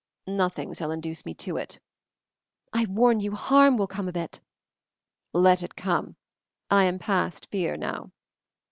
"Nothing 0.25 0.73
shall 0.73 0.89
induce 0.89 1.27
me 1.27 1.35
to." 1.35 1.59
"I 1.59 2.85
warn 2.89 3.19
you 3.19 3.35
harm 3.35 3.77
will 3.77 3.85
come 3.85 4.07
of 4.07 4.17
it." 4.17 4.41
"Let 5.31 5.61
it 5.61 5.75
come; 5.75 6.15
I 6.71 6.85
am 6.85 6.97
past 6.97 7.45
fear 7.51 7.77
now." 7.77 8.09